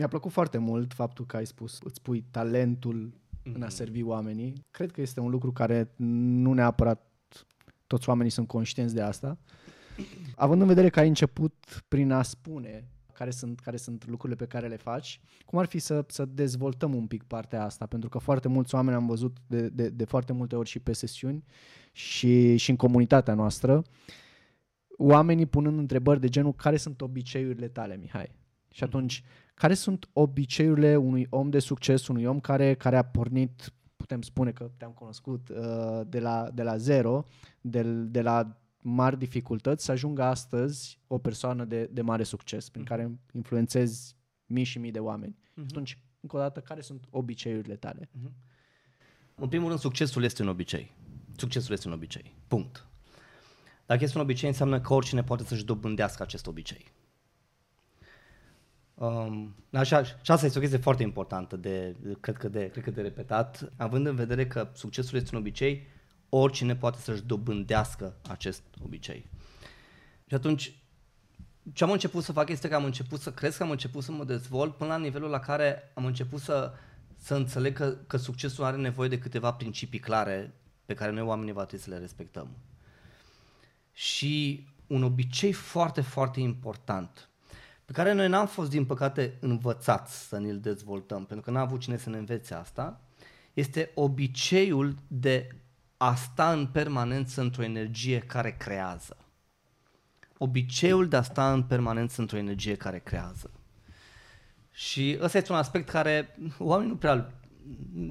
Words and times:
Mi-a 0.00 0.08
plăcut 0.08 0.32
foarte 0.32 0.58
mult 0.58 0.92
faptul 0.92 1.26
că 1.26 1.36
ai 1.36 1.46
spus, 1.46 1.78
îți 1.82 2.02
pui 2.02 2.24
talentul 2.30 3.12
mm-hmm. 3.12 3.52
în 3.54 3.62
a 3.62 3.66
mhm. 3.66 3.74
servi 3.74 4.02
oamenii. 4.02 4.64
Cred 4.70 4.90
că 4.90 5.00
este 5.00 5.20
un 5.20 5.30
lucru 5.30 5.52
care 5.52 5.92
nu 5.96 6.52
neapărat 6.52 7.06
toți 7.86 8.08
oamenii 8.08 8.30
sunt 8.30 8.46
conștienți 8.46 8.94
de 8.94 9.00
asta. 9.00 9.38
Având 10.36 10.60
în 10.60 10.66
vedere 10.66 10.88
că 10.88 11.00
ai 11.00 11.08
început 11.08 11.84
prin 11.88 12.10
a 12.10 12.22
spune 12.22 12.88
care 13.12 13.30
sunt, 13.30 13.60
care 13.60 13.76
sunt 13.76 14.06
lucrurile 14.06 14.44
pe 14.44 14.46
care 14.46 14.68
le 14.68 14.76
faci, 14.76 15.20
cum 15.44 15.58
ar 15.58 15.66
fi 15.66 15.78
să, 15.78 16.04
să 16.08 16.24
dezvoltăm 16.24 16.94
un 16.94 17.06
pic 17.06 17.22
partea 17.22 17.64
asta? 17.64 17.86
Pentru 17.86 18.08
că 18.08 18.18
foarte 18.18 18.48
mulți 18.48 18.74
oameni 18.74 18.96
am 18.96 19.06
văzut 19.06 19.36
de, 19.46 19.68
de, 19.68 19.88
de 19.88 20.04
foarte 20.04 20.32
multe 20.32 20.56
ori 20.56 20.68
și 20.68 20.78
pe 20.78 20.92
sesiuni 20.92 21.44
și, 21.92 22.56
și 22.56 22.70
în 22.70 22.76
comunitatea 22.76 23.34
noastră, 23.34 23.82
oamenii 24.96 25.46
punând 25.46 25.78
întrebări 25.78 26.20
de 26.20 26.28
genul 26.28 26.54
care 26.54 26.76
sunt 26.76 27.00
obiceiurile 27.00 27.68
tale, 27.68 27.96
Mihai? 27.96 28.38
Și 28.70 28.84
atunci, 28.84 29.22
care 29.60 29.74
sunt 29.74 30.08
obiceiurile 30.12 30.96
unui 30.96 31.26
om 31.30 31.50
de 31.50 31.58
succes, 31.58 32.06
unui 32.06 32.24
om 32.24 32.40
care, 32.40 32.74
care 32.74 32.96
a 32.96 33.02
pornit, 33.02 33.72
putem 33.96 34.22
spune 34.22 34.52
că 34.52 34.70
te-am 34.76 34.90
cunoscut 34.90 35.48
uh, 35.48 36.00
de, 36.06 36.20
la, 36.20 36.50
de 36.54 36.62
la 36.62 36.76
zero, 36.76 37.24
de, 37.60 37.82
de 37.92 38.22
la 38.22 38.60
mari 38.78 39.18
dificultăți, 39.18 39.84
să 39.84 39.90
ajungă 39.90 40.22
astăzi 40.22 41.00
o 41.06 41.18
persoană 41.18 41.64
de, 41.64 41.88
de 41.92 42.02
mare 42.02 42.22
succes, 42.22 42.68
prin 42.68 42.82
mhm. 42.82 42.90
care 42.90 43.18
influențezi 43.32 44.16
mii 44.46 44.64
și 44.64 44.78
mii 44.78 44.90
de 44.90 44.98
oameni. 44.98 45.36
Uh-huh. 45.36 45.66
Atunci, 45.68 45.98
încă 46.20 46.36
o 46.36 46.38
dată, 46.38 46.60
care 46.60 46.80
sunt 46.80 47.04
obiceiurile 47.10 47.76
tale? 47.76 48.08
Uh-huh. 48.08 48.32
În 49.34 49.48
primul 49.48 49.68
rând, 49.68 49.80
succesul 49.80 50.24
este 50.24 50.42
un 50.42 50.48
obicei. 50.48 50.94
Succesul 51.36 51.72
este 51.72 51.88
un 51.88 51.94
obicei. 51.94 52.34
Punct. 52.48 52.86
Dacă 53.86 54.04
este 54.04 54.18
un 54.18 54.24
obicei, 54.24 54.48
înseamnă 54.48 54.80
că 54.80 54.94
oricine 54.94 55.22
poate 55.22 55.44
să-și 55.44 55.64
dobândească 55.64 56.22
acest 56.22 56.46
obicei. 56.46 56.98
Um, 59.00 59.54
așa, 59.72 60.04
și 60.04 60.30
asta 60.30 60.46
este 60.46 60.58
o 60.58 60.60
chestie 60.60 60.78
foarte 60.78 61.02
importantă, 61.02 61.56
de, 61.56 61.96
cred, 62.20 62.36
că 62.36 62.48
de, 62.48 62.68
cred 62.68 62.84
că 62.84 62.90
de 62.90 63.00
repetat, 63.00 63.72
având 63.76 64.06
în 64.06 64.14
vedere 64.14 64.46
că 64.46 64.68
succesul 64.72 65.18
este 65.18 65.34
un 65.34 65.40
obicei, 65.40 65.86
oricine 66.28 66.76
poate 66.76 66.98
să-și 66.98 67.22
dobândească 67.22 68.16
acest 68.28 68.62
obicei. 68.84 69.26
Și 70.26 70.34
atunci, 70.34 70.74
ce 71.72 71.84
am 71.84 71.90
început 71.90 72.22
să 72.22 72.32
fac 72.32 72.48
este 72.48 72.68
că 72.68 72.74
am 72.74 72.84
început 72.84 73.20
să 73.20 73.32
cresc, 73.32 73.60
am 73.60 73.70
început 73.70 74.02
să 74.02 74.12
mă 74.12 74.24
dezvolt 74.24 74.76
până 74.76 74.90
la 74.90 74.98
nivelul 74.98 75.30
la 75.30 75.40
care 75.40 75.90
am 75.94 76.04
început 76.04 76.40
să, 76.40 76.72
să 77.16 77.34
înțeleg 77.34 77.76
că, 77.76 77.96
că 78.06 78.16
succesul 78.16 78.64
are 78.64 78.76
nevoie 78.76 79.08
de 79.08 79.18
câteva 79.18 79.52
principii 79.52 79.98
clare 79.98 80.54
pe 80.86 80.94
care 80.94 81.12
noi 81.12 81.22
oamenii 81.22 81.52
va 81.52 81.64
trebui 81.64 81.84
să 81.84 81.90
le 81.90 81.98
respectăm. 81.98 82.48
Și 83.92 84.66
un 84.86 85.02
obicei 85.02 85.52
foarte, 85.52 86.00
foarte 86.00 86.40
important 86.40 87.29
pe 87.90 87.96
care 87.96 88.12
noi 88.12 88.28
n-am 88.28 88.46
fost, 88.46 88.70
din 88.70 88.84
păcate, 88.84 89.36
învățați 89.40 90.28
să 90.28 90.38
ne-l 90.38 90.60
dezvoltăm, 90.60 91.24
pentru 91.24 91.44
că 91.44 91.50
n-a 91.50 91.60
avut 91.60 91.80
cine 91.80 91.96
să 91.96 92.10
ne 92.10 92.16
învețe 92.18 92.54
asta, 92.54 93.00
este 93.52 93.90
obiceiul 93.94 94.94
de 95.06 95.48
a 95.96 96.14
sta 96.14 96.52
în 96.52 96.66
permanență 96.66 97.40
într-o 97.40 97.62
energie 97.62 98.18
care 98.18 98.56
creează. 98.58 99.16
Obiceiul 100.38 101.08
de 101.08 101.16
a 101.16 101.22
sta 101.22 101.52
în 101.52 101.62
permanență 101.62 102.20
într-o 102.20 102.36
energie 102.36 102.74
care 102.74 102.98
creează. 102.98 103.50
Și 104.72 105.18
ăsta 105.20 105.38
este 105.38 105.52
un 105.52 105.58
aspect 105.58 105.88
care 105.88 106.38
oamenii 106.58 106.90
nu 106.90 106.96
prea, 106.96 107.32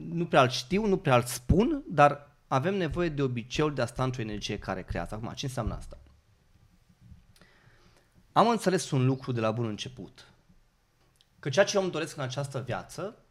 nu 0.10 0.26
prea 0.26 0.42
îl 0.42 0.50
știu, 0.50 0.86
nu 0.86 0.98
prea 0.98 1.16
îl 1.16 1.24
spun, 1.24 1.84
dar 1.90 2.38
avem 2.48 2.76
nevoie 2.76 3.10
de 3.10 3.22
obiceiul 3.22 3.74
de 3.74 3.82
a 3.82 3.86
sta 3.86 4.04
într-o 4.04 4.22
energie 4.22 4.58
care 4.58 4.82
creează. 4.82 5.16
Acum, 5.16 5.32
ce 5.36 5.46
înseamnă 5.46 5.74
asta? 5.74 5.98
Am 8.32 8.48
înțeles 8.48 8.92
un 8.92 9.06
lucru 9.06 9.32
de 9.32 9.40
la 9.40 9.52
bun 9.52 9.66
început. 9.66 10.28
Că 11.40 11.50
ceea 11.50 11.66
ce 11.66 11.76
eu 11.76 11.82
îmi 11.84 11.92
doresc 11.92 12.18
în 12.18 12.24
această 12.24 12.62
viață 12.62 13.24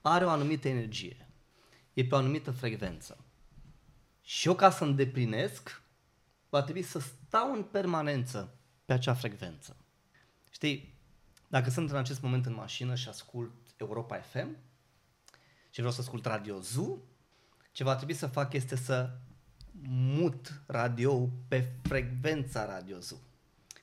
are 0.00 0.24
o 0.24 0.30
anumită 0.30 0.68
energie. 0.68 1.28
E 1.92 2.04
pe 2.04 2.14
o 2.14 2.18
anumită 2.18 2.50
frecvență. 2.50 3.24
Și 4.22 4.48
eu 4.48 4.54
ca 4.54 4.70
să 4.70 4.84
îndeplinesc, 4.84 5.82
va 6.48 6.62
trebui 6.62 6.82
să 6.82 6.98
stau 6.98 7.52
în 7.52 7.62
permanență 7.62 8.54
pe 8.84 8.92
acea 8.92 9.14
frecvență. 9.14 9.76
Știi, 10.50 10.98
dacă 11.48 11.70
sunt 11.70 11.90
în 11.90 11.96
acest 11.96 12.20
moment 12.20 12.46
în 12.46 12.54
mașină 12.54 12.94
și 12.94 13.08
ascult 13.08 13.52
Europa 13.76 14.16
FM 14.16 14.56
și 15.70 15.80
vreau 15.80 15.92
să 15.92 16.00
ascult 16.00 16.24
Radio 16.24 16.60
Zoo, 16.60 16.98
ce 17.72 17.84
va 17.84 17.96
trebui 17.96 18.14
să 18.14 18.26
fac 18.26 18.52
este 18.52 18.76
să 18.76 19.18
mut 19.88 20.62
radio 20.66 21.28
pe 21.48 21.72
frecvența 21.82 22.64
Radio 22.64 22.98
Zoo 22.98 23.18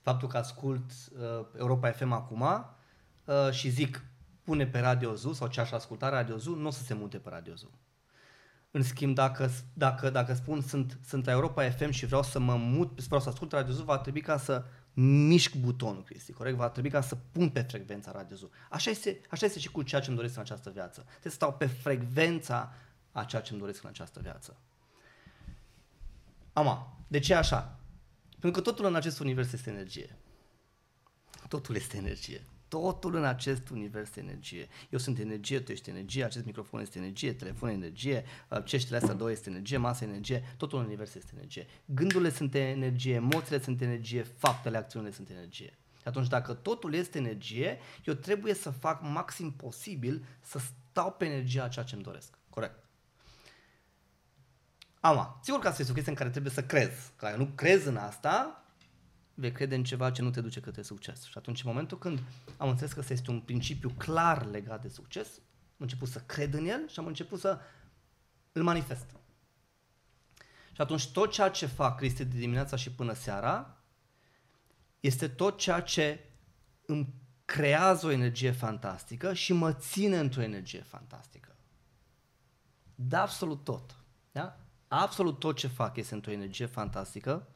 faptul 0.02 0.28
că 0.28 0.38
ascult 0.38 0.92
uh, 0.92 1.46
Europa 1.58 1.92
FM 1.92 2.12
acum 2.12 2.42
uh, 2.42 3.52
și 3.52 3.70
zic 3.70 4.06
pune 4.44 4.68
pe 4.68 4.80
Radio 4.80 5.14
Zoo 5.14 5.34
sau 5.34 5.48
ce 5.48 5.62
aș 5.62 5.72
asculta 5.72 6.10
Radio 6.10 6.38
Zoo, 6.38 6.56
nu 6.56 6.68
o 6.68 6.72
să 6.72 6.84
se 6.84 6.94
mute 6.94 7.18
pe 7.18 7.30
Radio 7.30 7.56
Zoo. 7.56 7.70
În 8.72 8.84
schimb, 8.84 9.16
dacă, 9.16 9.50
dacă, 9.74 10.10
dacă 10.10 10.34
spun 10.34 10.62
sunt, 10.62 11.00
sunt 11.06 11.26
la 11.26 11.32
Europa 11.32 11.70
FM 11.70 11.90
și 11.90 12.06
vreau 12.06 12.24
să 12.24 12.40
mă 12.40 12.56
mut, 12.56 13.02
vreau 13.02 13.22
să 13.22 13.30
ascult 13.30 13.52
Radio 13.52 13.74
Zoo, 13.74 13.84
va 13.84 13.98
trebui 13.98 14.22
ca 14.22 14.38
să 14.38 14.64
mișc 14.94 15.56
butonul, 15.56 16.04
Cristi, 16.04 16.34
corect? 16.34 16.58
Va 16.58 16.70
trebui 16.70 16.90
ca 16.90 17.02
să 17.02 17.18
pun 17.32 17.50
pe 17.50 17.62
frecvența 17.62 18.12
Radio 18.12 18.36
Zoo. 18.36 18.50
Așa 18.70 18.90
este, 18.90 19.22
așa 19.30 19.46
este 19.46 19.60
și 19.60 19.72
cu 19.72 19.82
ceea 19.82 20.02
ce 20.02 20.08
îmi 20.08 20.18
doresc 20.18 20.36
în 20.36 20.42
această 20.42 20.70
viață. 20.70 21.02
Trebuie 21.02 21.32
să 21.32 21.38
stau 21.38 21.54
pe 21.54 21.66
frecvența 21.66 22.74
a 23.12 23.24
ceea 23.24 23.42
ce 23.42 23.52
îmi 23.52 23.62
doresc 23.62 23.84
în 23.84 23.90
această 23.90 24.20
viață. 24.20 24.58
Ama, 26.54 26.98
de 27.08 27.20
ce 27.20 27.34
așa? 27.34 27.80
Pentru 28.42 28.62
că 28.62 28.70
totul 28.70 28.86
în 28.86 28.96
acest 28.96 29.20
univers 29.20 29.52
este 29.52 29.70
energie. 29.70 30.18
Totul 31.48 31.76
este 31.76 31.98
energie. 31.98 32.42
Totul 32.68 33.16
în 33.16 33.24
acest 33.24 33.70
univers 33.70 34.08
este 34.08 34.20
energie. 34.20 34.68
Eu 34.90 35.00
sunt 35.00 35.20
energie, 35.20 35.60
tu 35.60 35.72
ești 35.72 35.90
energie, 35.90 36.24
acest 36.24 36.46
microfon 36.46 36.82
este 36.82 36.98
energie, 36.98 37.34
telefonul 37.34 37.76
energie, 37.76 38.24
uh, 38.50 38.64
ceștile 38.66 38.98
astea 38.98 39.14
două 39.14 39.32
este 39.32 39.50
energie, 39.50 39.78
masa 39.78 40.06
energie, 40.06 40.56
totul 40.58 40.80
în 40.80 40.86
univers 40.86 41.16
este 41.16 41.32
energie. 41.36 41.68
Gândurile 41.86 42.30
sunt 42.30 42.56
energie, 42.56 43.14
emoțiile 43.14 43.62
sunt 43.62 43.82
energie, 43.82 44.24
faptele, 44.24 44.78
acțiunile 44.78 45.12
sunt 45.12 45.30
energie. 45.30 45.78
Și 45.96 46.08
atunci 46.08 46.28
dacă 46.28 46.54
totul 46.54 46.94
este 46.94 47.18
energie, 47.18 47.80
eu 48.06 48.14
trebuie 48.14 48.54
să 48.54 48.70
fac 48.70 49.02
maxim 49.02 49.52
posibil 49.52 50.26
să 50.42 50.60
stau 50.60 51.12
pe 51.12 51.26
energia 51.26 51.64
a 51.64 51.68
ceea 51.68 51.86
ce 51.86 51.96
îmi 51.96 52.04
doresc. 52.04 52.38
Corect. 52.50 52.81
Ama, 55.04 55.40
sigur 55.44 55.60
că 55.60 55.68
asta 55.68 55.80
este 55.80 55.92
o 55.92 55.96
chestie 55.96 56.12
în 56.12 56.18
care 56.18 56.30
trebuie 56.30 56.52
să 56.52 56.64
crezi. 56.64 57.12
Că 57.16 57.26
dacă 57.26 57.38
nu 57.38 57.46
crezi 57.46 57.88
în 57.88 57.98
asta, 57.98 58.66
vei 59.34 59.52
crede 59.52 59.76
în 59.76 59.84
ceva 59.84 60.12
ce 60.12 60.22
nu 60.22 60.30
te 60.30 60.42
duce 60.42 60.60
către 60.60 60.82
succes. 60.82 61.24
Și 61.24 61.38
atunci, 61.38 61.64
în 61.64 61.70
momentul 61.70 61.98
când 61.98 62.20
am 62.58 62.70
înțeles 62.70 62.94
că 62.94 63.00
ăsta 63.00 63.14
este 63.14 63.32
un 63.32 63.40
principiu 63.40 63.90
clar 63.98 64.46
legat 64.46 64.82
de 64.82 64.90
succes, 64.90 65.28
am 65.38 65.78
început 65.78 66.08
să 66.08 66.20
cred 66.20 66.54
în 66.54 66.66
el 66.66 66.88
și 66.88 67.00
am 67.00 67.06
început 67.06 67.40
să 67.40 67.60
îl 68.52 68.64
manifest. 68.64 69.06
Și 70.72 70.82
atunci 70.82 71.12
tot 71.12 71.32
ceea 71.32 71.50
ce 71.50 71.66
fac, 71.66 71.98
Cristi, 71.98 72.26
de 72.26 72.38
dimineața 72.38 72.76
și 72.76 72.92
până 72.92 73.14
seara, 73.14 73.78
este 75.00 75.28
tot 75.28 75.58
ceea 75.58 75.82
ce 75.82 76.30
îmi 76.86 77.14
creează 77.46 78.06
o 78.06 78.12
energie 78.12 78.52
fantastică 78.52 79.34
și 79.34 79.54
mă 79.54 79.74
ține 79.74 80.20
într-o 80.20 80.42
energie 80.42 80.82
fantastică. 80.82 81.56
De 82.96 83.16
absolut 83.16 83.64
tot. 83.64 83.96
Da? 84.32 84.60
Absolut 85.00 85.40
tot 85.40 85.56
ce 85.56 85.68
fac 85.68 85.98
este 85.98 86.14
într-o 86.14 86.32
energie 86.32 86.66
fantastică 86.66 87.48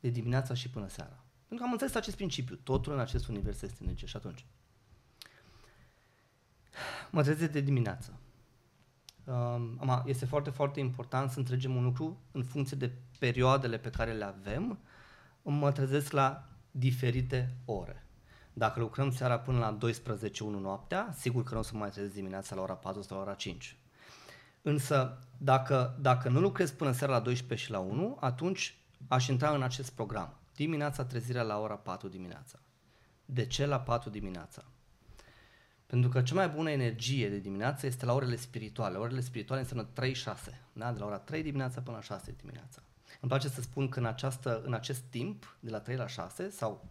de 0.00 0.08
dimineața 0.08 0.54
și 0.54 0.70
până 0.70 0.88
seara. 0.88 1.24
Pentru 1.38 1.56
că 1.56 1.62
am 1.62 1.72
înțeles 1.72 1.94
acest 1.94 2.16
principiu. 2.16 2.56
Totul 2.56 2.92
în 2.92 2.98
acest 2.98 3.28
univers 3.28 3.62
este 3.62 3.78
energie. 3.82 4.06
Și 4.06 4.16
atunci, 4.16 4.46
mă 7.10 7.22
trezesc 7.22 7.52
de 7.52 7.60
dimineață. 7.60 8.18
Um, 9.24 10.02
este 10.04 10.26
foarte, 10.26 10.50
foarte 10.50 10.80
important 10.80 11.30
să 11.30 11.38
înțelegem 11.38 11.76
un 11.76 11.84
lucru 11.84 12.20
în 12.32 12.44
funcție 12.44 12.76
de 12.76 12.92
perioadele 13.18 13.78
pe 13.78 13.90
care 13.90 14.12
le 14.12 14.24
avem. 14.24 14.78
Mă 15.42 15.72
trezesc 15.72 16.12
la 16.12 16.48
diferite 16.70 17.56
ore. 17.64 18.06
Dacă 18.52 18.80
lucrăm 18.80 19.10
seara 19.10 19.38
până 19.38 19.58
la 19.58 19.78
12-1 19.90 20.28
noaptea, 20.38 21.12
sigur 21.18 21.42
că 21.42 21.54
nu 21.54 21.60
o 21.60 21.62
să 21.62 21.76
mai 21.76 21.90
trezesc 21.90 22.14
dimineața 22.14 22.54
la 22.54 22.60
ora 22.62 22.74
4 22.74 23.02
sau 23.02 23.16
la 23.16 23.22
ora 23.22 23.34
5. 23.34 23.76
Însă, 24.68 25.18
dacă, 25.38 25.96
dacă 26.00 26.28
nu 26.28 26.40
lucrez 26.40 26.70
până 26.70 26.92
seara 26.92 27.12
la 27.12 27.20
12 27.20 27.66
și 27.66 27.72
la 27.72 27.78
1, 27.78 28.16
atunci 28.20 28.78
aș 29.08 29.26
intra 29.26 29.54
în 29.54 29.62
acest 29.62 29.90
program. 29.90 30.38
Dimineața 30.54 31.04
trezirea 31.04 31.42
la 31.42 31.58
ora 31.58 31.74
4 31.74 32.08
dimineața. 32.08 32.58
De 33.24 33.46
ce 33.46 33.66
la 33.66 33.80
4 33.80 34.10
dimineața? 34.10 34.64
Pentru 35.86 36.10
că 36.10 36.22
cea 36.22 36.34
mai 36.34 36.48
bună 36.48 36.70
energie 36.70 37.28
de 37.28 37.38
dimineață 37.38 37.86
este 37.86 38.04
la 38.04 38.12
orele 38.12 38.36
spirituale. 38.36 38.96
Orele 38.96 39.20
spirituale 39.20 39.60
înseamnă 39.60 39.88
3-6, 39.92 40.54
da? 40.72 40.92
de 40.92 40.98
la 40.98 41.06
ora 41.06 41.18
3 41.18 41.42
dimineața 41.42 41.80
până 41.80 41.96
la 41.96 42.02
6 42.02 42.34
dimineața. 42.40 42.82
Îmi 43.20 43.30
place 43.30 43.48
să 43.48 43.60
spun 43.60 43.88
că 43.88 43.98
în, 43.98 44.06
această, 44.06 44.62
în 44.64 44.72
acest 44.72 45.00
timp, 45.00 45.56
de 45.60 45.70
la 45.70 45.80
3 45.80 45.96
la 45.96 46.06
6 46.06 46.50
sau 46.50 46.88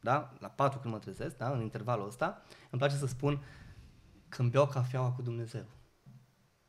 da, 0.00 0.32
la 0.38 0.48
4 0.48 0.78
când 0.78 0.94
mă 0.94 1.00
trezesc, 1.00 1.36
da, 1.36 1.50
în 1.50 1.60
intervalul 1.60 2.06
ăsta, 2.06 2.42
îmi 2.70 2.80
place 2.80 2.96
să 2.96 3.06
spun 3.06 3.42
când 4.28 4.50
beau 4.50 4.66
cafeaua 4.66 5.10
cu 5.10 5.22
Dumnezeu. 5.22 5.64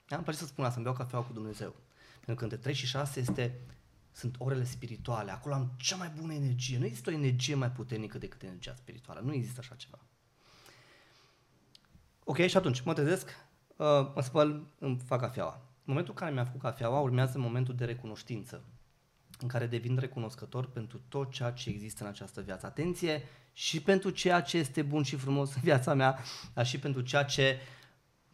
Da? 0.08 0.16
Îmi 0.16 0.24
place 0.24 0.40
să 0.40 0.46
spun 0.46 0.64
asta, 0.64 0.76
îmi 0.76 0.84
beau 0.84 0.96
cafeaua 0.96 1.26
cu 1.26 1.34
Dumnezeu. 1.34 1.76
Pentru 2.14 2.36
că 2.36 2.44
între 2.44 2.58
3 2.58 2.74
și 2.74 2.86
6 2.86 3.20
este, 3.20 3.60
sunt 4.12 4.36
orele 4.38 4.64
spirituale. 4.64 5.32
Acolo 5.32 5.54
am 5.54 5.72
cea 5.78 5.96
mai 5.96 6.14
bună 6.20 6.34
energie. 6.34 6.78
Nu 6.78 6.86
există 6.86 7.10
o 7.10 7.14
energie 7.14 7.56
mai 7.56 7.72
puternică 7.72 8.18
decât 8.18 8.44
energia 8.44 8.76
spirituală. 8.76 9.20
Nu 9.20 9.34
există 9.34 9.60
așa 9.60 9.76
ceva. 9.76 10.00
Ok, 12.24 12.38
și 12.38 12.58
atunci 12.58 12.82
mă 12.82 12.94
trezesc, 12.94 13.30
uh, 13.76 13.86
mă 14.16 14.22
spăl, 14.22 14.68
îmi 14.80 14.98
fac 15.06 15.20
cafeaua. 15.20 15.54
În 15.54 15.94
momentul 15.94 16.14
în 16.14 16.20
care 16.20 16.34
mi-am 16.34 16.46
făcut 16.46 16.62
cafeaua, 16.62 17.00
urmează 17.00 17.38
momentul 17.38 17.76
de 17.76 17.86
recunoștință, 17.86 18.64
în 19.40 19.48
care 19.48 19.66
devin 19.66 19.98
recunoscător 19.98 20.68
pentru 20.68 21.02
tot 21.10 21.32
ceea 21.32 21.52
ce 21.52 21.70
există 21.70 22.04
în 22.04 22.10
această 22.10 22.42
viață. 22.42 22.66
Atenție 22.66 23.24
și 23.54 23.82
pentru 23.82 24.10
ceea 24.10 24.42
ce 24.42 24.58
este 24.58 24.82
bun 24.82 25.04
și 25.04 25.16
frumos 25.16 25.56
în 25.56 25.62
viața 25.62 25.94
mea, 25.94 26.20
dar 26.54 26.66
și 26.66 26.80
pentru 26.80 27.02
ceea 27.02 27.24
ce 27.24 27.60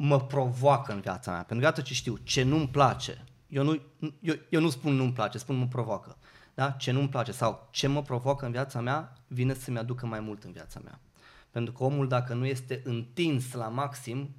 mă 0.03 0.19
provoacă 0.19 0.93
în 0.93 0.99
viața 0.99 1.31
mea. 1.31 1.43
Pentru 1.43 1.57
că 1.57 1.63
iată 1.63 1.81
ce 1.81 1.93
știu, 1.93 2.17
ce 2.17 2.43
nu-mi 2.43 2.67
place. 2.67 3.23
Eu 3.47 3.63
nu, 3.63 3.81
eu, 4.19 4.35
eu 4.49 4.61
nu 4.61 4.69
spun 4.69 4.93
nu-mi 4.93 5.13
place, 5.13 5.37
spun 5.37 5.55
mă 5.55 5.67
provoacă. 5.67 6.17
Da? 6.53 6.71
Ce 6.71 6.91
nu-mi 6.91 7.09
place 7.09 7.31
sau 7.31 7.67
ce 7.71 7.87
mă 7.87 8.01
provoacă 8.01 8.45
în 8.45 8.51
viața 8.51 8.81
mea 8.81 9.13
vine 9.27 9.53
să-mi 9.53 9.77
aducă 9.77 10.05
mai 10.05 10.19
mult 10.19 10.43
în 10.43 10.51
viața 10.51 10.79
mea. 10.83 10.99
Pentru 11.51 11.73
că 11.73 11.83
omul 11.83 12.07
dacă 12.07 12.33
nu 12.33 12.45
este 12.45 12.81
întins 12.83 13.53
la 13.53 13.67
maxim, 13.67 14.35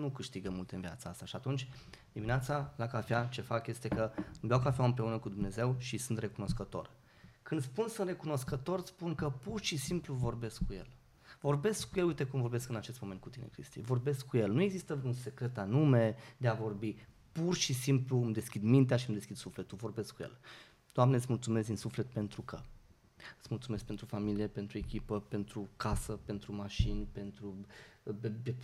nu 0.00 0.10
câștigă 0.10 0.50
mult 0.50 0.70
în 0.70 0.80
viața 0.80 1.08
asta. 1.08 1.24
Și 1.24 1.36
atunci, 1.36 1.68
dimineața, 2.12 2.72
la 2.76 2.86
cafea, 2.86 3.24
ce 3.24 3.40
fac 3.40 3.66
este 3.66 3.88
că 3.88 4.10
beau 4.40 4.60
cafea 4.60 4.84
împreună 4.84 5.18
cu 5.18 5.28
Dumnezeu 5.28 5.74
și 5.78 5.98
sunt 5.98 6.18
recunoscător. 6.18 6.90
Când 7.42 7.62
spun 7.62 7.88
sunt 7.88 8.08
recunoscător, 8.08 8.82
spun 8.84 9.14
că 9.14 9.30
pur 9.30 9.60
și 9.60 9.76
simplu 9.76 10.14
vorbesc 10.14 10.62
cu 10.66 10.72
El. 10.72 10.86
Vorbesc 11.42 11.90
cu 11.90 11.98
El, 11.98 12.06
uite 12.06 12.24
cum 12.24 12.40
vorbesc 12.40 12.68
în 12.68 12.76
acest 12.76 13.00
moment 13.00 13.20
cu 13.20 13.28
tine, 13.28 13.46
Cristi. 13.52 13.80
Vorbesc 13.80 14.26
cu 14.26 14.36
El. 14.36 14.52
Nu 14.52 14.62
există 14.62 15.00
un 15.04 15.12
secret 15.12 15.58
anume 15.58 16.16
de 16.36 16.48
a 16.48 16.54
vorbi. 16.54 16.96
Pur 17.32 17.54
și 17.54 17.72
simplu 17.72 18.22
îmi 18.22 18.32
deschid 18.32 18.62
mintea 18.62 18.96
și 18.96 19.08
îmi 19.08 19.16
deschid 19.16 19.36
sufletul. 19.36 19.78
Vorbesc 19.80 20.14
cu 20.14 20.22
El. 20.22 20.38
Doamne, 20.92 21.16
îți 21.16 21.26
mulțumesc 21.28 21.66
din 21.66 21.76
suflet 21.76 22.06
pentru 22.06 22.42
că. 22.42 22.60
Îți 23.38 23.46
mulțumesc 23.50 23.84
pentru 23.84 24.06
familie, 24.06 24.46
pentru 24.46 24.78
echipă, 24.78 25.20
pentru 25.20 25.68
casă, 25.76 26.12
pentru 26.12 26.54
mașini, 26.54 27.08
pentru 27.12 27.66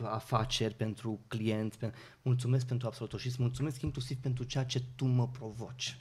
afaceri, 0.03 0.75
pentru 0.75 1.21
clienți. 1.27 1.79
Mulțumesc 2.23 2.67
pentru 2.67 2.87
absolut 2.87 3.11
tot 3.11 3.21
și 3.21 3.27
îți 3.27 3.43
mulțumesc 3.43 3.83
inclusiv 3.83 4.17
pentru 4.17 4.45
ceea 4.45 4.65
ce 4.65 4.83
tu 4.97 5.05
mă 5.05 5.29
provoci. 5.29 5.99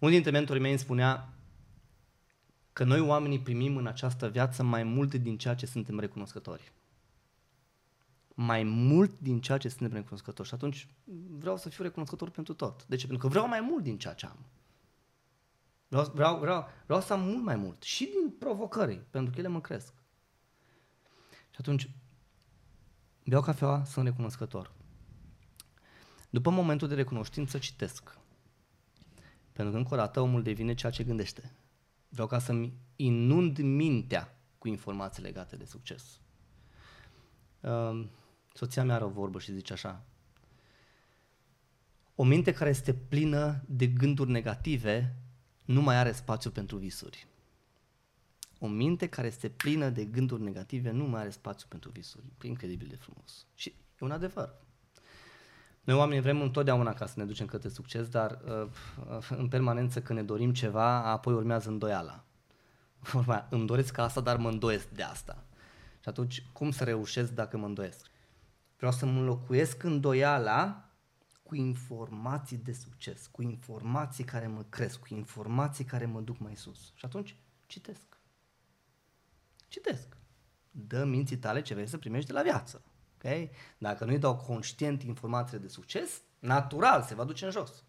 Unul 0.00 0.14
dintre 0.14 0.30
mentorii 0.30 0.62
mei 0.62 0.70
îmi 0.70 0.80
spunea 0.80 1.28
că 2.74 2.84
noi 2.84 3.00
oamenii 3.00 3.40
primim 3.40 3.76
în 3.76 3.86
această 3.86 4.28
viață 4.28 4.62
mai 4.62 4.82
mult 4.82 5.14
din 5.14 5.38
ceea 5.38 5.54
ce 5.54 5.66
suntem 5.66 5.98
recunoscători. 5.98 6.72
Mai 8.34 8.62
mult 8.62 9.20
din 9.20 9.40
ceea 9.40 9.58
ce 9.58 9.68
suntem 9.68 9.96
recunoscători. 9.96 10.48
Și 10.48 10.54
atunci 10.54 10.88
vreau 11.38 11.56
să 11.56 11.68
fiu 11.68 11.84
recunoscător 11.84 12.30
pentru 12.30 12.54
tot. 12.54 12.86
De 12.86 12.96
ce? 12.96 13.06
Pentru 13.06 13.26
că 13.26 13.32
vreau 13.32 13.48
mai 13.48 13.60
mult 13.60 13.82
din 13.82 13.98
ceea 13.98 14.14
ce 14.14 14.26
am. 14.26 14.38
Vreau, 15.88 16.10
vreau, 16.14 16.38
vreau, 16.38 16.68
vreau 16.84 17.00
să 17.00 17.12
am 17.12 17.20
mult 17.20 17.42
mai 17.42 17.56
mult. 17.56 17.82
Și 17.82 18.04
din 18.04 18.34
provocări, 18.38 19.00
pentru 19.10 19.32
că 19.32 19.38
ele 19.38 19.48
mă 19.48 19.60
cresc. 19.60 19.92
Și 21.50 21.58
atunci, 21.58 21.90
beau 23.24 23.42
cafeaua, 23.42 23.84
sunt 23.84 24.06
recunoscător. 24.06 24.72
După 26.30 26.50
momentul 26.50 26.88
de 26.88 26.94
recunoștință, 26.94 27.58
citesc. 27.58 28.18
Pentru 29.52 29.72
că, 29.72 29.78
încă 29.78 29.94
o 29.94 29.96
dată, 29.96 30.20
omul 30.20 30.42
devine 30.42 30.74
ceea 30.74 30.92
ce 30.92 31.04
gândește. 31.04 31.52
Vreau 32.14 32.28
ca 32.28 32.38
să-mi 32.38 32.72
inund 32.96 33.58
mintea 33.58 34.38
cu 34.58 34.68
informații 34.68 35.22
legate 35.22 35.56
de 35.56 35.64
succes. 35.64 36.20
Uh, 37.60 38.06
soția 38.54 38.84
mea 38.84 38.94
are 38.94 39.04
o 39.04 39.08
vorbă 39.08 39.38
și 39.38 39.52
zice 39.52 39.72
așa. 39.72 40.04
O 42.14 42.24
minte 42.24 42.52
care 42.52 42.70
este 42.70 42.94
plină 42.94 43.64
de 43.66 43.86
gânduri 43.86 44.30
negative 44.30 45.16
nu 45.64 45.82
mai 45.82 45.96
are 45.96 46.12
spațiu 46.12 46.50
pentru 46.50 46.76
visuri. 46.76 47.26
O 48.58 48.66
minte 48.66 49.08
care 49.08 49.26
este 49.26 49.48
plină 49.48 49.88
de 49.88 50.04
gânduri 50.04 50.42
negative 50.42 50.90
nu 50.90 51.04
mai 51.04 51.20
are 51.20 51.30
spațiu 51.30 51.66
pentru 51.68 51.90
visuri. 51.90 52.24
Incredibil 52.42 52.88
de 52.88 52.96
frumos. 52.96 53.46
Și 53.54 53.68
e 53.68 54.04
un 54.04 54.10
adevăr. 54.10 54.54
Noi 55.84 55.96
oamenii 55.96 56.22
vrem 56.22 56.40
întotdeauna 56.40 56.94
ca 56.94 57.06
să 57.06 57.14
ne 57.16 57.24
ducem 57.24 57.46
către 57.46 57.68
succes, 57.68 58.08
dar 58.08 58.38
uh, 58.44 59.28
în 59.28 59.48
permanență 59.48 60.02
când 60.02 60.18
ne 60.18 60.24
dorim 60.24 60.52
ceva, 60.52 61.04
apoi 61.04 61.34
urmează 61.34 61.68
îndoiala. 61.68 62.24
Vorba, 63.12 63.46
îmi 63.50 63.66
doresc 63.66 63.98
asta, 63.98 64.20
dar 64.20 64.36
mă 64.36 64.48
îndoiesc 64.48 64.88
de 64.88 65.02
asta. 65.02 65.44
Și 66.00 66.08
atunci, 66.08 66.46
cum 66.52 66.70
să 66.70 66.84
reușesc 66.84 67.30
dacă 67.32 67.56
mă 67.56 67.66
îndoiesc? 67.66 68.06
Vreau 68.76 68.92
să 68.92 69.06
mă 69.06 69.18
înlocuiesc 69.18 69.82
îndoiala 69.82 70.88
cu 71.42 71.54
informații 71.54 72.56
de 72.56 72.72
succes, 72.72 73.26
cu 73.26 73.42
informații 73.42 74.24
care 74.24 74.46
mă 74.46 74.64
cresc, 74.68 75.00
cu 75.00 75.14
informații 75.14 75.84
care 75.84 76.06
mă 76.06 76.20
duc 76.20 76.38
mai 76.38 76.56
sus. 76.56 76.92
Și 76.94 77.04
atunci, 77.04 77.36
citesc. 77.66 78.18
Citesc. 79.68 80.16
Dă 80.70 81.04
minții 81.04 81.36
tale 81.36 81.62
ce 81.62 81.74
vrei 81.74 81.86
să 81.86 81.98
primești 81.98 82.26
de 82.26 82.32
la 82.32 82.42
viață. 82.42 82.82
Okay? 83.24 83.50
Dacă 83.78 84.04
nu-i 84.04 84.18
dau 84.18 84.36
conștient 84.36 85.02
informațiile 85.02 85.62
de 85.62 85.68
succes, 85.68 86.20
natural 86.38 87.02
se 87.02 87.14
va 87.14 87.24
duce 87.24 87.44
în 87.44 87.50
jos. 87.50 87.84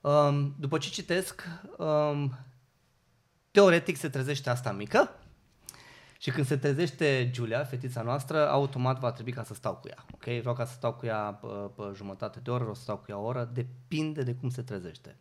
Um, 0.00 0.54
după 0.58 0.78
ce 0.78 0.90
citesc, 0.90 1.44
um, 1.78 2.38
teoretic 3.50 3.96
se 3.96 4.08
trezește 4.08 4.50
asta 4.50 4.72
mică 4.72 5.10
și 6.18 6.30
când 6.30 6.46
se 6.46 6.56
trezește 6.56 7.28
Giulia, 7.30 7.64
fetița 7.64 8.02
noastră, 8.02 8.48
automat 8.48 8.98
va 8.98 9.12
trebui 9.12 9.32
ca 9.32 9.44
să 9.44 9.54
stau 9.54 9.74
cu 9.74 9.88
ea. 9.88 10.04
Ok? 10.12 10.24
Vreau 10.24 10.54
ca 10.54 10.64
să 10.64 10.72
stau 10.72 10.94
cu 10.94 11.06
ea 11.06 11.38
pe, 11.40 11.46
pe 11.46 11.82
jumătate 11.94 12.40
de 12.40 12.50
oră, 12.50 12.64
o 12.64 12.74
să 12.74 12.82
stau 12.82 12.96
cu 12.96 13.04
ea 13.08 13.18
o 13.18 13.24
oră, 13.24 13.50
depinde 13.52 14.22
de 14.22 14.34
cum 14.34 14.50
se 14.50 14.62
trezește. 14.62 15.18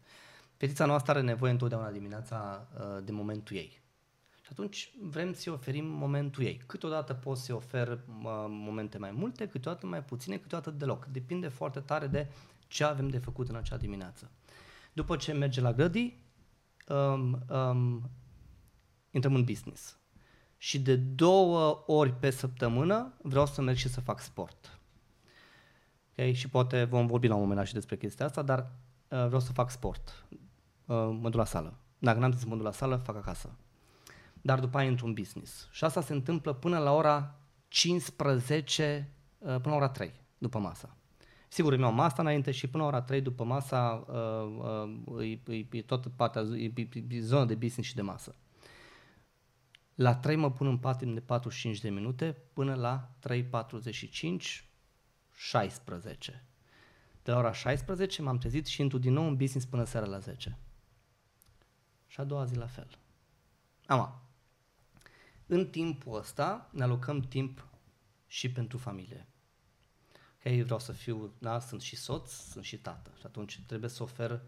Fetița 0.58 0.86
noastră 0.86 1.12
are 1.12 1.22
nevoie 1.22 1.52
întotdeauna 1.52 1.92
dimineața 1.92 2.68
uh, 2.74 3.04
de 3.04 3.12
momentul 3.12 3.56
ei 3.56 3.81
atunci 4.52 4.94
vrem 5.02 5.34
să-i 5.34 5.54
oferim 5.54 5.86
momentul 5.86 6.44
ei. 6.44 6.62
Câteodată 6.66 7.14
pot 7.14 7.38
să-i 7.38 7.56
ofer 7.56 8.00
momente 8.48 8.98
mai 8.98 9.12
multe, 9.12 9.48
câteodată 9.48 9.86
mai 9.86 10.04
puține, 10.04 10.38
câteodată 10.38 10.72
deloc. 10.72 11.06
Depinde 11.06 11.48
foarte 11.48 11.80
tare 11.80 12.08
de 12.08 12.32
ce 12.68 12.84
avem 12.84 13.08
de 13.08 13.18
făcut 13.18 13.50
în 13.50 13.56
acea 13.56 13.78
dimineață. 13.78 14.32
După 14.94 15.16
ce 15.16 15.34
merge 15.34 15.62
la 15.62 15.74
grădii, 15.74 16.24
um, 16.88 17.46
um, 17.50 18.10
intrăm 19.12 19.36
în 19.36 19.44
business. 19.44 20.00
Și 20.58 20.80
de 20.80 20.96
două 20.96 21.84
ori 21.86 22.14
pe 22.14 22.30
săptămână 22.30 23.14
vreau 23.22 23.46
să 23.46 23.62
merg 23.62 23.78
și 23.78 23.90
să 23.90 24.02
fac 24.02 24.20
sport. 24.20 24.80
Okay? 26.12 26.34
Și 26.34 26.50
poate 26.50 26.84
vom 26.84 27.08
vorbi 27.08 27.28
la 27.28 27.34
un 27.34 27.40
moment 27.40 27.58
dat 27.58 27.68
și 27.68 27.74
despre 27.74 27.98
chestia 27.98 28.26
asta, 28.26 28.42
dar 28.42 28.60
uh, 28.60 29.26
vreau 29.26 29.40
să 29.40 29.52
fac 29.52 29.72
sport. 29.72 30.26
Uh, 30.30 30.96
mă 30.96 31.30
duc 31.30 31.34
la 31.34 31.46
sală. 31.46 31.78
Dacă 31.98 32.20
n-am 32.20 32.38
să 32.38 32.46
mă 32.48 32.56
duc 32.56 32.64
la 32.64 32.72
sală, 32.72 32.96
fac 32.96 33.16
acasă 33.16 33.56
dar 34.42 34.60
după 34.60 34.78
aia 34.78 34.90
într-un 34.90 35.14
business. 35.14 35.68
Și 35.72 35.84
asta 35.84 36.02
se 36.02 36.14
întâmplă 36.14 36.54
până 36.54 36.78
la 36.78 36.92
ora 36.92 37.40
15, 37.68 39.10
uh, 39.38 39.48
până 39.48 39.70
la 39.70 39.76
ora 39.76 39.90
3 39.90 40.14
după 40.38 40.60
masa. 40.60 40.96
Sigur, 41.48 41.74
îmi 41.74 41.82
iau 41.82 41.92
masa 41.92 42.22
înainte 42.22 42.52
și 42.52 42.68
până 42.68 42.84
la 42.84 42.90
ora 42.90 43.02
3 43.02 43.22
după 43.22 43.44
masa 43.44 44.06
uh, 44.08 44.94
uh, 45.06 45.42
e, 45.46 45.54
e, 45.54 45.68
e 45.72 45.82
tot 45.82 46.08
partea, 46.08 46.42
e, 46.42 46.72
e, 46.76 46.88
e 47.10 47.20
zona 47.20 47.46
de 47.46 47.56
business 47.56 47.90
și 47.90 47.96
de 47.96 48.02
masă. 48.02 48.36
La 49.96 50.16
3 50.16 50.36
mă 50.36 50.52
pun 50.52 50.68
în 50.68 50.78
pat 50.78 51.04
de 51.04 51.20
45 51.20 51.80
de 51.80 51.90
minute 51.90 52.38
până 52.54 52.76
la 52.76 53.10
3.45, 53.30 54.64
16. 55.34 56.46
De 57.24 57.32
la 57.32 57.38
ora 57.38 57.52
16 57.52 58.22
m-am 58.22 58.38
trezit 58.38 58.66
și 58.66 58.82
intru 58.82 58.98
din 58.98 59.14
nou 59.14 59.28
în 59.28 59.36
business 59.36 59.66
până 59.66 59.84
seara 59.84 60.06
la 60.06 60.20
10. 60.20 60.58
Și 62.08 62.20
a 62.20 62.24
doua 62.24 62.46
zi 62.46 62.56
la 62.56 62.66
fel. 62.66 62.88
Ama, 63.86 64.22
în 65.52 65.68
timpul 65.70 66.18
ăsta 66.18 66.70
ne 66.72 66.84
alocăm 66.84 67.20
timp 67.20 67.68
și 68.28 68.52
pentru 68.52 68.78
familie. 68.78 69.28
Ok, 70.46 70.54
vreau 70.64 70.80
să 70.80 70.92
fiu, 70.92 71.34
da, 71.38 71.60
sunt 71.60 71.82
și 71.82 71.96
soț, 71.96 72.32
sunt 72.32 72.64
și 72.64 72.78
tată 72.78 73.12
și 73.20 73.26
atunci 73.26 73.62
trebuie 73.68 73.90
să 73.90 74.04
ofer 74.04 74.42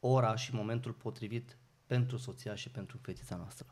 ora 0.00 0.36
și 0.36 0.54
momentul 0.54 0.92
potrivit 0.92 1.56
pentru 1.86 2.16
soția 2.16 2.54
și 2.54 2.70
pentru 2.70 2.98
fetița 3.02 3.36
noastră. 3.36 3.66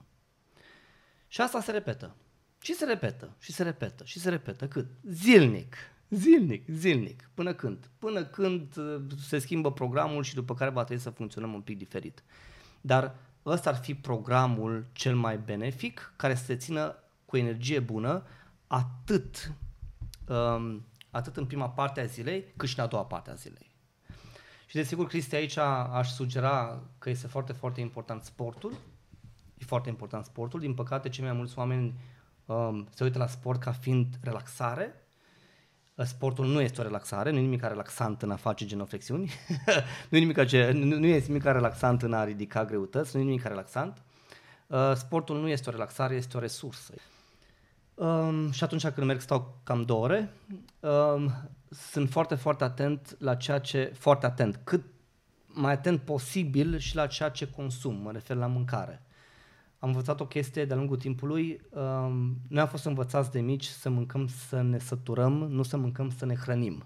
Și 1.29 1.41
asta 1.41 1.61
se 1.61 1.71
repetă. 1.71 2.17
Și 2.61 2.75
se 2.75 2.85
repetă, 2.85 3.37
și 3.39 3.53
se 3.53 3.63
repetă, 3.63 4.05
și 4.05 4.19
se 4.19 4.29
repetă. 4.29 4.69
Cât? 4.69 4.87
Zilnic. 5.03 5.77
Zilnic, 6.09 6.69
zilnic. 6.69 7.31
Până 7.35 7.55
când? 7.55 7.91
Până 7.99 8.25
când 8.25 8.77
uh, 8.77 9.03
se 9.21 9.39
schimbă 9.39 9.73
programul 9.73 10.23
și 10.23 10.35
după 10.35 10.55
care 10.55 10.71
va 10.71 10.85
trebui 10.85 11.03
să 11.03 11.11
funcționăm 11.11 11.53
un 11.55 11.63
pic 11.63 11.79
diferit. 11.79 12.23
Dar 12.81 13.30
ăsta 13.47 13.71
ar 13.71 13.77
fi 13.77 13.95
programul 13.95 14.87
cel 14.93 15.17
mai 15.17 15.39
benefic, 15.39 16.13
care 16.17 16.35
să 16.35 16.45
se 16.45 16.57
țină 16.57 16.97
cu 17.25 17.37
energie 17.37 17.81
bună, 17.81 18.23
atât, 18.67 19.53
um, 20.29 20.87
atât 21.11 21.37
în 21.37 21.47
prima 21.47 21.69
parte 21.69 22.01
a 22.01 22.05
zilei, 22.05 22.45
cât 22.57 22.69
și 22.69 22.79
în 22.79 22.85
a 22.85 22.89
doua 22.89 23.05
parte 23.05 23.31
a 23.31 23.35
zilei. 23.35 23.71
Și 24.67 24.77
desigur, 24.77 25.07
Cristi, 25.07 25.35
aici 25.35 25.57
aș 25.93 26.09
sugera 26.09 26.83
că 26.99 27.11
este 27.11 27.27
foarte, 27.27 27.53
foarte 27.53 27.81
important 27.81 28.23
sportul. 28.23 28.73
E 29.59 29.65
foarte 29.65 29.89
important 29.89 30.25
sportul. 30.25 30.61
Din 30.61 30.75
păcate, 30.75 31.09
cei 31.09 31.25
mai 31.25 31.33
mulți 31.33 31.59
oameni 31.59 31.95
um, 32.47 32.89
se 32.95 33.05
uită 33.05 33.19
la 33.19 33.27
sport 33.27 33.61
ca 33.61 33.73
fiind 33.73 34.19
relaxare 34.23 35.00
sportul 36.05 36.47
nu 36.47 36.61
este 36.61 36.81
o 36.81 36.85
relaxare, 36.85 37.31
nu 37.31 37.39
e 37.39 37.41
nimic 37.41 37.63
relaxant 37.63 38.23
în 38.23 38.31
a 38.31 38.37
face 38.37 38.67
genoflexiuni, 38.67 39.33
nu, 40.09 40.17
e 40.17 40.21
nimic, 40.21 40.37
nu, 40.73 40.99
nu 40.99 41.07
este 41.07 41.29
nimic 41.29 41.45
relaxant 41.45 42.03
în 42.03 42.13
a 42.13 42.25
ridica 42.25 42.65
greutăți, 42.65 43.17
nu 43.17 43.23
e 43.23 43.25
nimic 43.25 43.45
relaxant. 43.45 44.03
Uh, 44.67 44.93
sportul 44.95 45.41
nu 45.41 45.49
este 45.49 45.69
o 45.69 45.73
relaxare, 45.73 46.15
este 46.15 46.37
o 46.37 46.41
resursă. 46.41 46.95
Um, 47.95 48.51
și 48.51 48.65
atunci 48.65 48.87
când 48.87 49.07
merg 49.07 49.21
stau 49.21 49.59
cam 49.63 49.83
două 49.83 50.05
ore. 50.05 50.33
Um, 50.81 51.33
sunt 51.71 52.11
foarte, 52.11 52.35
foarte 52.35 52.65
atent 52.65 53.17
la 53.19 53.35
ceea 53.35 53.59
ce... 53.59 53.93
Foarte 53.99 54.27
atent. 54.27 54.61
Cât 54.65 54.85
mai 55.47 55.73
atent 55.73 56.01
posibil 56.01 56.79
și 56.79 56.97
la 56.97 57.07
ceea 57.07 57.29
ce 57.29 57.51
consum. 57.51 57.95
Mă 57.95 58.13
refer 58.13 58.37
la 58.37 58.47
mâncare. 58.47 59.03
Am 59.81 59.89
învățat 59.89 60.21
o 60.21 60.27
chestie 60.27 60.65
de-a 60.65 60.77
lungul 60.77 60.97
timpului. 60.97 61.61
Um, 61.71 62.37
noi 62.49 62.61
am 62.61 62.69
fost 62.69 62.85
învățați 62.85 63.31
de 63.31 63.41
mici 63.41 63.65
să 63.65 63.89
mâncăm 63.89 64.27
să 64.27 64.63
ne 64.63 64.79
săturăm, 64.79 65.33
nu 65.33 65.63
să 65.63 65.77
mâncăm 65.77 66.11
să 66.11 66.25
ne 66.25 66.35
hrănim. 66.35 66.85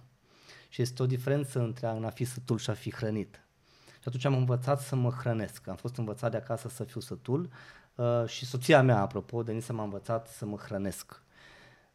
Și 0.69 0.83
este 0.83 1.03
o 1.03 1.07
diferență 1.07 1.61
între 1.61 1.87
a 1.87 2.11
fi 2.11 2.25
sătul 2.25 2.59
și 2.59 2.71
a 2.71 2.75
fi 2.75 2.93
hrănit. 2.93 3.45
Și 3.93 4.05
atunci 4.05 4.25
am 4.25 4.37
învățat 4.37 4.81
să 4.81 4.97
mă 4.97 5.11
hrănesc. 5.11 5.69
Am 5.69 5.77
fost 5.77 5.97
învățat 5.97 6.31
de 6.31 6.37
acasă 6.37 6.69
să 6.69 6.85
fiu 6.85 7.01
sătul 7.01 7.49
uh, 7.95 8.27
și 8.27 8.47
soția 8.47 8.83
mea, 8.83 9.01
apropo, 9.01 9.43
Denise, 9.43 9.73
m-a 9.73 9.83
învățat 9.83 10.29
să 10.29 10.47
mă 10.47 10.57
hrănesc. 10.57 11.23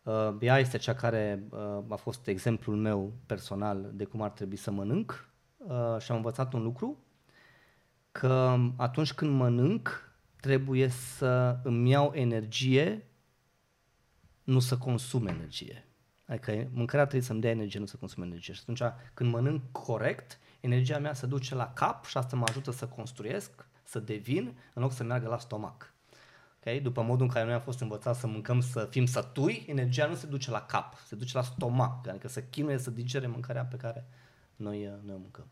Uh, 0.03 0.35
ea 0.39 0.59
este 0.59 0.77
cea 0.77 0.93
care 0.93 1.43
uh, 1.49 1.83
a 1.89 1.95
fost 1.95 2.27
exemplul 2.27 2.75
meu 2.75 3.13
personal 3.25 3.91
de 3.93 4.03
cum 4.03 4.21
ar 4.21 4.29
trebui 4.29 4.57
să 4.57 4.71
mănânc 4.71 5.29
uh, 5.57 5.95
și 5.99 6.11
am 6.11 6.17
învățat 6.17 6.53
un 6.53 6.63
lucru, 6.63 6.97
că 8.11 8.57
atunci 8.75 9.13
când 9.13 9.31
mănânc, 9.31 10.08
trebuie 10.39 10.87
să 10.87 11.59
îmi 11.63 11.89
iau 11.89 12.11
energie, 12.13 13.07
nu 14.43 14.59
să 14.59 14.77
consum 14.77 15.27
energie. 15.27 15.87
Adică 16.25 16.69
mâncarea 16.71 17.05
trebuie 17.05 17.27
să-mi 17.27 17.41
dea 17.41 17.49
energie, 17.49 17.79
nu 17.79 17.85
să 17.85 17.97
consum 17.97 18.23
energie. 18.23 18.53
Și 18.53 18.59
atunci 18.61 18.81
când 19.13 19.31
mănânc 19.31 19.61
corect, 19.71 20.39
energia 20.59 20.99
mea 20.99 21.13
se 21.13 21.25
duce 21.25 21.55
la 21.55 21.73
cap 21.73 22.05
și 22.05 22.17
asta 22.17 22.35
mă 22.35 22.45
ajută 22.47 22.71
să 22.71 22.87
construiesc, 22.87 23.67
să 23.83 23.99
devin, 23.99 24.57
în 24.73 24.81
loc 24.81 24.91
să 24.91 25.03
meargă 25.03 25.27
la 25.27 25.37
stomac. 25.37 25.93
Okay? 26.59 26.79
După 26.79 27.01
modul 27.01 27.25
în 27.25 27.31
care 27.31 27.45
noi 27.45 27.53
am 27.53 27.61
fost 27.61 27.79
învățați 27.79 28.19
să 28.19 28.27
mâncăm, 28.27 28.61
să 28.61 28.87
fim 28.89 29.05
sătui, 29.05 29.65
energia 29.67 30.07
nu 30.07 30.15
se 30.15 30.27
duce 30.27 30.51
la 30.51 30.61
cap, 30.61 30.93
se 31.05 31.15
duce 31.15 31.37
la 31.37 31.43
stomac, 31.43 32.07
adică 32.07 32.27
să 32.27 32.41
chinuie 32.41 32.77
să 32.77 32.91
digere 32.91 33.27
mâncarea 33.27 33.65
pe 33.65 33.75
care 33.75 34.07
noi, 34.55 34.85
uh, 34.85 34.93
noi 35.03 35.15
o 35.15 35.17
mâncăm. 35.17 35.47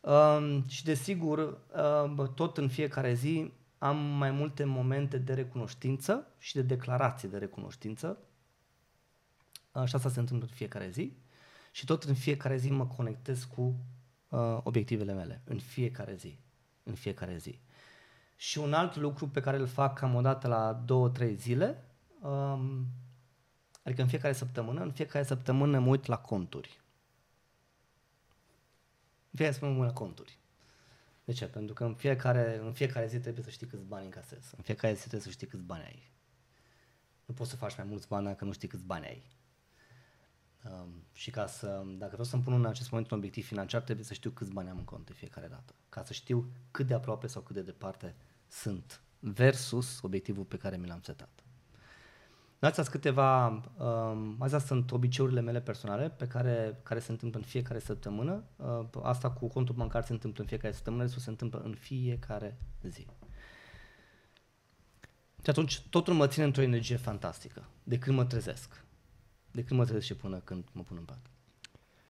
Uh, 0.00 0.62
și 0.66 0.84
desigur, 0.84 1.58
uh, 2.18 2.28
tot 2.34 2.56
în 2.56 2.68
fiecare 2.68 3.14
zi 3.14 3.52
am 3.82 3.96
mai 3.96 4.30
multe 4.30 4.64
momente 4.64 5.18
de 5.18 5.34
recunoștință 5.34 6.26
și 6.38 6.54
de 6.54 6.62
declarații 6.62 7.28
de 7.28 7.38
recunoștință. 7.38 8.18
Uh, 9.72 9.84
și 9.84 9.94
asta 9.94 10.08
se 10.08 10.20
întâmplă 10.20 10.46
în 10.50 10.54
fiecare 10.54 10.90
zi. 10.90 11.16
Și 11.72 11.84
tot 11.84 12.02
în 12.02 12.14
fiecare 12.14 12.56
zi 12.56 12.70
mă 12.70 12.86
conectez 12.86 13.44
cu 13.44 13.76
uh, 14.28 14.58
obiectivele 14.62 15.12
mele. 15.12 15.40
În 15.44 15.58
fiecare 15.58 16.14
zi. 16.14 16.38
În 16.82 16.94
fiecare 16.94 17.36
zi. 17.36 17.60
Și 18.36 18.58
un 18.58 18.72
alt 18.72 18.96
lucru 18.96 19.28
pe 19.28 19.40
care 19.40 19.56
îl 19.56 19.66
fac 19.66 19.98
cam 19.98 20.14
o 20.14 20.20
dată 20.20 20.48
la 20.48 20.72
două, 20.72 21.08
trei 21.08 21.34
zile, 21.34 21.84
um, 22.20 22.86
adică 23.82 24.02
în 24.02 24.08
fiecare 24.08 24.32
săptămână, 24.32 24.82
în 24.82 24.92
fiecare 24.92 25.24
săptămână 25.24 25.78
mă 25.78 25.88
uit 25.88 26.06
la 26.06 26.18
conturi. 26.18 26.80
În 29.30 29.36
fiecare 29.36 29.52
săptămână 29.52 29.78
mă 29.78 29.84
uit 29.84 29.92
la 29.94 30.00
conturi. 30.00 30.38
De 31.30 31.36
ce? 31.36 31.46
Pentru 31.46 31.74
că 31.74 31.84
în 31.84 31.94
fiecare, 31.94 32.58
în 32.62 32.72
fiecare 32.72 33.06
zi 33.06 33.18
trebuie 33.18 33.44
să 33.44 33.50
știi 33.50 33.66
câți 33.66 33.84
bani 33.84 34.04
încasezi. 34.04 34.54
În 34.56 34.62
fiecare 34.62 34.92
zi 34.92 35.00
trebuie 35.00 35.20
să 35.20 35.30
știi 35.30 35.46
câți 35.46 35.62
bani 35.62 35.84
ai. 35.84 36.12
Nu 37.24 37.34
poți 37.34 37.50
să 37.50 37.56
faci 37.56 37.76
mai 37.76 37.86
mulți 37.86 38.08
bani 38.08 38.26
dacă 38.26 38.44
nu 38.44 38.52
știi 38.52 38.68
câți 38.68 38.84
bani 38.84 39.06
ai. 39.06 39.22
Um, 40.64 41.04
și 41.12 41.30
ca 41.30 41.46
să, 41.46 41.82
dacă 41.98 42.10
vreau 42.10 42.24
să-mi 42.24 42.42
pun 42.42 42.52
în 42.52 42.66
acest 42.66 42.90
moment 42.90 43.10
un 43.10 43.18
obiectiv 43.18 43.46
financiar, 43.46 43.82
trebuie 43.82 44.04
să 44.04 44.14
știu 44.14 44.30
câți 44.30 44.52
bani 44.52 44.68
am 44.68 44.78
în 44.78 44.84
cont 44.84 45.06
de 45.06 45.12
fiecare 45.12 45.46
dată. 45.46 45.74
Ca 45.88 46.04
să 46.04 46.12
știu 46.12 46.52
cât 46.70 46.86
de 46.86 46.94
aproape 46.94 47.26
sau 47.26 47.42
cât 47.42 47.54
de 47.54 47.62
departe 47.62 48.14
sunt 48.48 49.02
versus 49.18 50.00
obiectivul 50.02 50.44
pe 50.44 50.56
care 50.56 50.76
mi 50.76 50.86
l-am 50.86 51.00
setat. 51.02 51.44
Astea 52.60 52.82
sunt 52.82 52.94
câteva, 52.96 53.46
um, 53.48 54.36
astea 54.38 54.58
sunt 54.58 54.92
obiceiurile 54.92 55.40
mele 55.40 55.60
personale 55.60 56.10
pe 56.10 56.26
care, 56.26 56.78
care 56.82 57.00
se 57.00 57.10
întâmplă 57.10 57.38
în 57.38 57.44
fiecare 57.44 57.78
săptămână. 57.78 58.44
Uh, 58.56 58.86
asta 59.02 59.30
cu 59.30 59.48
contul 59.48 59.74
bancar 59.74 60.04
se 60.04 60.12
întâmplă 60.12 60.42
în 60.42 60.48
fiecare 60.48 60.74
săptămână, 60.74 61.02
restul 61.02 61.20
se 61.20 61.30
întâmplă 61.30 61.60
în 61.64 61.74
fiecare 61.74 62.58
zi. 62.82 63.06
Și 65.42 65.50
atunci 65.50 65.80
totul 65.80 66.14
mă 66.14 66.26
ține 66.26 66.44
într-o 66.44 66.62
energie 66.62 66.96
fantastică, 66.96 67.64
de 67.82 67.98
când 67.98 68.16
mă 68.16 68.24
trezesc. 68.24 68.84
De 69.50 69.64
când 69.64 69.80
mă 69.80 69.84
trezesc 69.84 70.06
și 70.06 70.16
până 70.16 70.38
când 70.38 70.64
mă 70.72 70.82
pun 70.82 70.96
în 70.96 71.04
pat. 71.04 71.30